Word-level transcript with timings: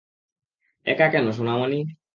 একা 0.85 1.05
কেন, 1.13 1.25
সোনামণি? 1.37 1.79